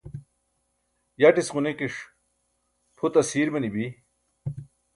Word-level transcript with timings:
yaṭis 1.21 1.47
ġunikiṣ 1.53 1.95
phut 2.97 3.15
asiir 3.21 3.49
manibi 3.51 3.87